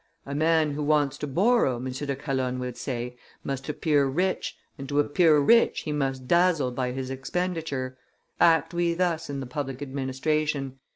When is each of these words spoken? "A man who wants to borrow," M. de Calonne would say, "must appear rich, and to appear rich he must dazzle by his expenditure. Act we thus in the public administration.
"A 0.25 0.33
man 0.33 0.71
who 0.71 0.81
wants 0.81 1.19
to 1.19 1.27
borrow," 1.27 1.75
M. 1.75 1.83
de 1.85 2.15
Calonne 2.15 2.57
would 2.57 2.75
say, 2.75 3.15
"must 3.43 3.69
appear 3.69 4.05
rich, 4.07 4.57
and 4.75 4.89
to 4.89 4.99
appear 4.99 5.37
rich 5.37 5.81
he 5.81 5.91
must 5.91 6.27
dazzle 6.27 6.71
by 6.71 6.91
his 6.91 7.11
expenditure. 7.11 7.99
Act 8.39 8.73
we 8.73 8.95
thus 8.95 9.29
in 9.29 9.41
the 9.41 9.45
public 9.45 9.79
administration. 9.79 10.79